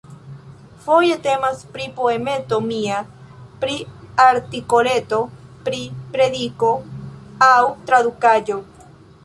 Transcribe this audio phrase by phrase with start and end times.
[0.85, 3.03] Foje temas pri poemeto mia,
[3.65, 3.77] pri
[4.25, 5.19] artikoleto,
[5.69, 5.85] pri
[6.17, 6.73] prediko
[7.53, 7.57] aŭ
[7.91, 8.59] tradukaĵo.